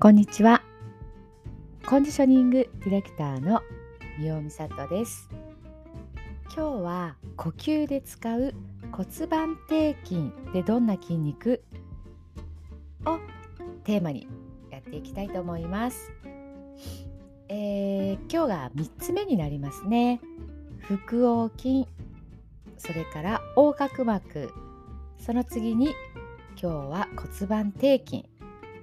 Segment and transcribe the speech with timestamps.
[0.00, 0.62] こんにちは。
[1.84, 3.62] コンディショニングディレクターの
[4.20, 5.28] 三尾美里です。
[6.44, 8.54] 今日は呼吸で使う
[8.92, 11.64] 骨盤底筋でどんな筋肉
[13.06, 13.18] を
[13.82, 14.28] テーマに
[14.70, 16.12] やっていきたいと思います。
[17.48, 20.20] えー今日が3つ目になりますね。
[20.82, 21.88] 腹横筋、
[22.76, 24.52] それから横隔膜、
[25.18, 25.92] その次に
[26.50, 28.37] 今日は骨盤底筋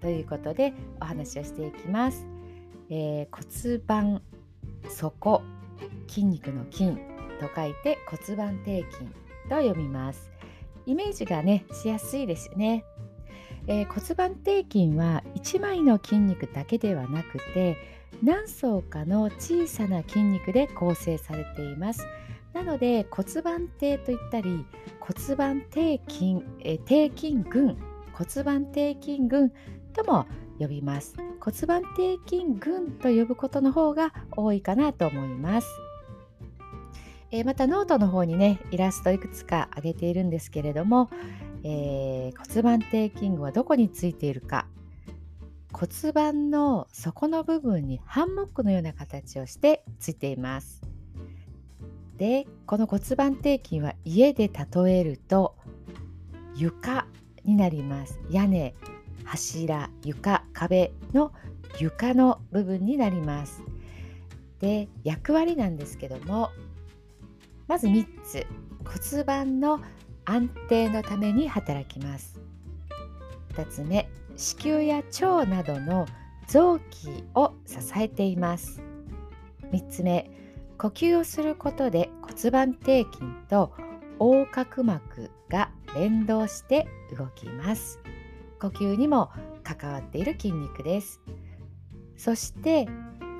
[0.00, 2.26] ということでお話をしていきます。
[2.90, 4.22] えー骨盤
[4.88, 5.42] 底
[6.08, 6.92] 筋肉の筋
[7.40, 9.04] と書いて骨盤底筋
[9.48, 10.30] と読みます。
[10.86, 12.84] イメージがねしやすいですよね。
[13.66, 17.76] えー骨盤底筋は1枚の筋肉だけではなくて
[18.22, 22.06] 何層かの小さな筋肉で構成されています。
[22.54, 24.64] なので骨盤底といったり
[25.00, 27.76] 骨盤底筋、えー底筋群
[28.12, 29.52] 骨盤底筋群
[29.98, 30.26] とも
[30.58, 31.16] 呼びます。
[31.40, 35.68] 骨盤底筋群と呼ぶことの方が多いかなと思います、
[37.30, 41.10] えーまたノートの方にねイラストいくつか挙げているんですけれども、
[41.64, 44.66] えー骨盤底筋群はどこについているか。
[45.72, 50.82] 骨盤の底の部分にハンモックのような形をしてついています。
[52.16, 55.56] でこの骨盤底筋は家で例えると
[56.56, 57.06] 床
[57.44, 58.18] になります。
[58.30, 58.74] 屋根。
[59.28, 61.32] 柱床壁の
[61.78, 63.62] 床の部分になります。
[64.60, 66.50] で役割なんですけども
[67.66, 68.46] まず3つ。
[69.12, 69.80] 骨盤の
[70.24, 72.40] 安定のために働きます。
[73.50, 74.08] 2つ目。
[74.36, 76.06] 子宮や腸などの
[76.46, 78.80] 臓器を支えています。
[79.72, 80.30] 3つ目。
[80.78, 83.72] 呼吸をすることで骨盤底筋と
[84.18, 88.00] 横隔膜が連動して動きます。
[88.58, 89.30] 呼吸にも
[89.62, 91.20] 関わっている筋肉です。
[92.16, 92.88] そして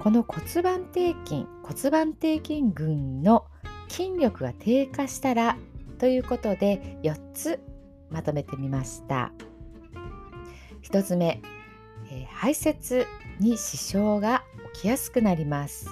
[0.00, 3.46] この骨盤底筋骨盤底筋群の
[3.88, 5.56] 筋力が低下したら
[5.98, 7.60] ということで4つ
[8.10, 9.32] まとめてみました。
[10.82, 11.40] 1つ目、
[12.10, 13.06] えー排泄
[13.40, 14.44] に支障が
[14.74, 15.88] 起きやすくなります。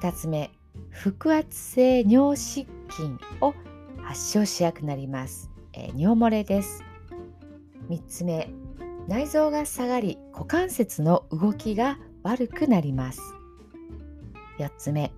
[0.00, 0.50] 2つ目
[0.90, 3.54] 腹圧性尿失禁を
[4.02, 6.84] 発症しやくなります、えー尿漏れです。
[7.92, 8.48] 3つ目。
[9.06, 13.20] 内臓が下がり股関節の動きが悪くなります。
[14.58, 15.12] 4つ目。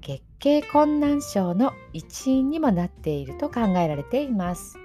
[0.00, 4.78] 月経困難症の一因にもなっていると考えられています、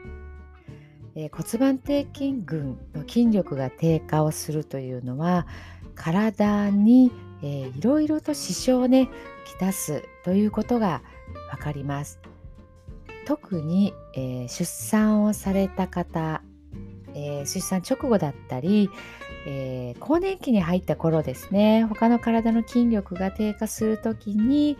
[1.15, 5.47] えー骨盤底筋群の筋力が低下をするというのは
[5.95, 7.11] 体に、
[7.41, 9.09] えーいろいろと支障をね
[9.45, 11.01] きたすということが
[11.51, 12.19] わかります。
[13.25, 16.43] 特に、えー出産をされた方
[17.15, 18.89] えー出産直後だったり、
[19.47, 21.85] えー更年期に入った頃ですね。
[21.85, 24.77] 他の体の筋力が低下する時に、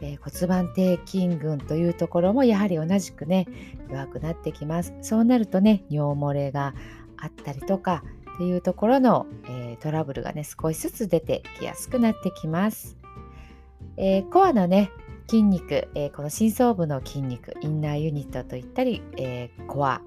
[0.00, 3.46] えー骨盤底筋群というところもやはり同じくね
[3.90, 4.94] 弱くなってきます。
[5.02, 6.74] そうなるとね尿漏れが
[7.16, 8.02] あったりとか
[8.34, 12.96] っていうところの、えトラブルがね少しずつ出てきやすくなってきます、
[13.96, 14.90] えコアのね
[15.30, 20.02] 筋肉、えこの深層部の筋肉インナーユニットといったり、えコア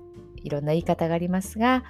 [0.48, 1.84] いろんな言い方がありますが、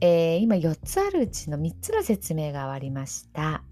[0.00, 3.62] えー今4つあるうちの3つの説明が終わりました。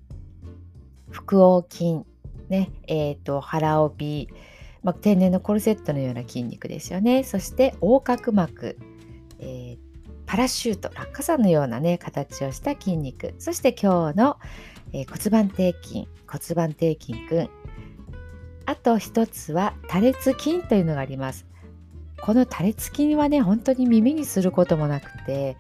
[1.11, 2.01] 腹横筋、
[2.49, 4.29] ねえー、と腹帯、
[4.83, 7.25] まあ、天然のコルセットのような筋肉ですよね。
[7.25, 8.77] そして横隔膜、
[9.39, 9.79] えー
[10.27, 14.37] パラシュート落下傘のようなね形をした筋肉そして今日の、
[14.93, 17.49] えー骨盤底筋骨盤底筋群
[18.67, 21.47] あと一つは多裂筋というのがあります。
[22.23, 25.57] この多裂筋はね本当に耳にすることもなくて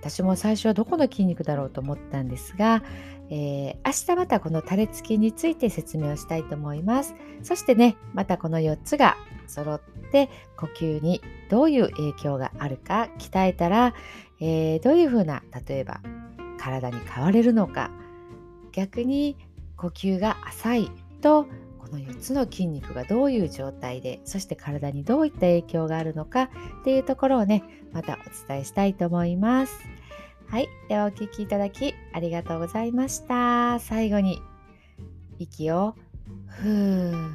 [0.00, 2.82] 私も最初はどこの筋肉だろうと思ったんですが、
[3.30, 7.14] えー明日またこの多裂筋について説明をしたいと思います。
[7.42, 9.80] そしてねまたこの4つが揃っ
[10.12, 13.94] て呼吸にどういう影響があるか鍛えたら、
[14.40, 16.00] えーどういうふうな例えば
[16.58, 17.90] 体に変われるのか
[18.72, 19.36] 逆に
[19.76, 20.90] 呼吸が浅い
[21.20, 21.46] と
[21.78, 29.78] この4つの筋肉がどういう状態でそして体にどういった影響があるのかっていうところをねまたお伝えしたいと思います。
[30.46, 30.68] はい。
[30.88, 33.78] ではお聞きいただきありがとうございました。
[33.80, 34.40] 最後に
[35.38, 35.94] 息を
[36.46, 37.30] ふー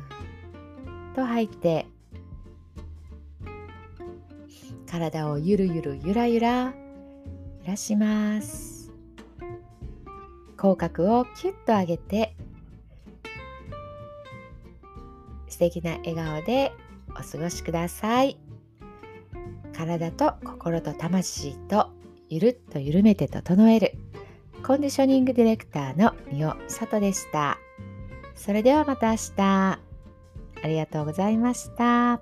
[1.15, 1.85] と吐いて
[4.89, 6.73] 体をゆるゆるゆらゆら
[7.61, 8.91] 揺らします。
[10.57, 12.35] 口角をキュッと上げて
[15.53, 16.71] 素敵な笑顔で
[17.11, 18.37] お過ごしください
[19.75, 21.89] 体と心と魂と
[22.27, 23.93] ゆるっと緩めて整える
[24.63, 27.59] コンディショニングディレクターの三尾美里でした。
[28.33, 29.41] それではまた明日。
[29.43, 29.79] あ
[30.63, 32.21] りがとうございました。